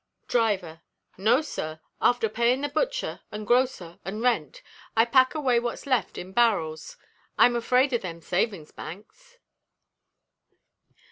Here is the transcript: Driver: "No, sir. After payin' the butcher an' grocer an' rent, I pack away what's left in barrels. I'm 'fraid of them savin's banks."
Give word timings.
Driver: 0.27 0.81
"No, 1.15 1.41
sir. 1.43 1.79
After 2.01 2.27
payin' 2.27 2.61
the 2.61 2.69
butcher 2.69 3.21
an' 3.31 3.45
grocer 3.45 3.99
an' 4.03 4.19
rent, 4.21 4.63
I 4.97 5.05
pack 5.05 5.35
away 5.35 5.59
what's 5.59 5.85
left 5.85 6.17
in 6.17 6.31
barrels. 6.31 6.97
I'm 7.37 7.53
'fraid 7.61 7.93
of 7.93 8.01
them 8.01 8.19
savin's 8.19 8.71
banks." 8.71 9.37